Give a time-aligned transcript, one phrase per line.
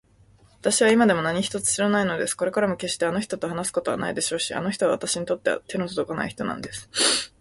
[0.49, 2.33] わたしは今でも何一つ知らないのです。
[2.33, 6.89] これからもけっしてあの人と話すことはないでしょうし、あの人はわたしにとっては手のとどかない人なんです。